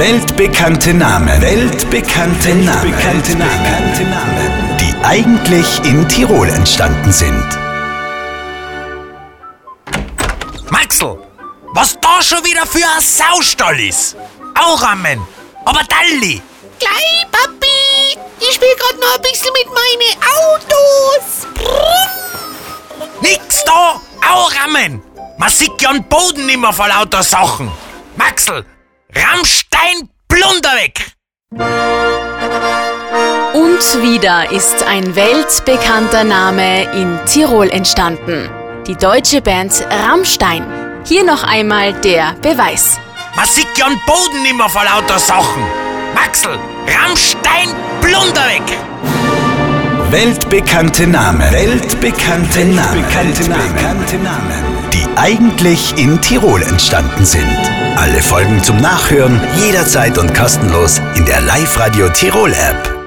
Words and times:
Weltbekannte 0.00 0.94
Namen. 0.94 1.42
Weltbekannte 1.42 2.54
Namen. 2.54 2.84
Weltbekannte 2.84 3.32
Namen. 4.04 4.78
Die 4.80 4.94
eigentlich 5.04 5.66
in 5.84 6.08
Tirol 6.08 6.48
entstanden 6.48 7.12
sind. 7.12 7.46
Maxl, 10.70 11.18
was 11.74 11.98
da 12.00 12.22
schon 12.22 12.42
wieder 12.46 12.64
für 12.64 12.78
ein 12.78 13.02
Saustall 13.02 13.78
ist. 13.78 14.16
Auramen, 14.58 15.20
aber 15.66 15.82
Dalli. 15.84 16.40
Gleich, 16.78 17.26
Papi! 17.30 18.18
Ich 18.38 18.54
spiel 18.54 18.74
grad 18.78 18.98
noch 18.98 19.16
ein 19.16 19.20
bisschen 19.20 19.52
mit 19.52 19.66
meinen 19.66 20.16
Autos. 20.40 21.46
Nix 23.20 23.64
da, 23.64 24.00
Auramen. 24.26 25.02
Man 25.36 25.50
sieht 25.50 25.78
ja 25.82 25.92
den 25.92 26.04
Boden 26.04 26.46
nimmer 26.46 26.72
vor 26.72 26.88
lauter 26.88 27.22
Sachen. 27.22 27.70
Maxl, 28.16 28.64
Rammstein, 29.14 29.69
Plunder 30.40 30.70
weg. 30.70 30.94
Und 33.52 34.02
wieder 34.02 34.50
ist 34.50 34.82
ein 34.84 35.14
weltbekannter 35.14 36.24
Name 36.24 36.84
in 36.94 37.18
Tirol 37.26 37.68
entstanden. 37.68 38.48
Die 38.86 38.94
deutsche 38.94 39.42
Band 39.42 39.86
Rammstein. 39.90 40.64
Hier 41.04 41.24
noch 41.24 41.44
einmal 41.44 41.92
der 41.92 42.32
Beweis. 42.40 42.98
Man 43.36 43.44
sieht 43.44 43.76
ja 43.76 43.86
den 43.90 44.00
Boden 44.06 44.42
nimmer 44.42 44.70
vor 44.70 44.84
lauter 44.84 45.18
Sachen. 45.18 45.62
Maxl, 46.14 46.58
Rammstein, 46.88 47.74
Plunder 48.00 48.46
weg. 48.46 48.62
Weltbekannte 50.10 51.06
Namen. 51.06 51.52
Weltbekannte 51.52 52.64
Namen. 52.64 53.04
Weltbekannte 53.04 54.16
Namen. 54.16 54.64
Die 54.64 54.79
eigentlich 55.20 55.98
in 55.98 56.18
Tirol 56.22 56.62
entstanden 56.62 57.26
sind. 57.26 57.44
Alle 57.96 58.22
Folgen 58.22 58.62
zum 58.64 58.78
Nachhören 58.78 59.38
jederzeit 59.62 60.16
und 60.16 60.34
kostenlos 60.34 60.98
in 61.14 61.26
der 61.26 61.42
Live-Radio 61.42 62.08
Tirol 62.08 62.52
App. 62.52 62.99